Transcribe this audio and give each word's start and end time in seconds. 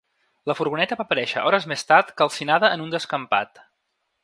La 0.51 0.53
furgoneta 0.59 0.97
va 1.01 1.05
aparèixer 1.09 1.43
hores 1.51 1.67
més 1.73 1.85
tard 1.91 2.11
calcinada 2.23 2.73
en 2.79 2.87
un 2.87 2.93
descampat. 2.97 3.65